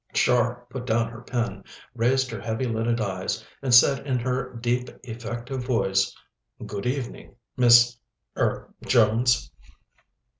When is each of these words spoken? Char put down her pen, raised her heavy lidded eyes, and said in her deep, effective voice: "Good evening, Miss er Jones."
Char 0.13 0.65
put 0.71 0.87
down 0.87 1.09
her 1.11 1.21
pen, 1.21 1.63
raised 1.93 2.31
her 2.31 2.41
heavy 2.41 2.65
lidded 2.65 2.99
eyes, 2.99 3.45
and 3.61 3.71
said 3.71 4.07
in 4.07 4.17
her 4.17 4.55
deep, 4.55 4.89
effective 5.03 5.63
voice: 5.63 6.11
"Good 6.65 6.87
evening, 6.87 7.35
Miss 7.55 7.99
er 8.35 8.73
Jones." 8.83 9.51